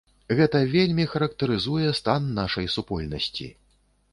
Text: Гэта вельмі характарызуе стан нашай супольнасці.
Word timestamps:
Гэта 0.37 0.61
вельмі 0.75 1.05
характарызуе 1.11 1.91
стан 1.99 2.27
нашай 2.41 2.73
супольнасці. 2.77 3.53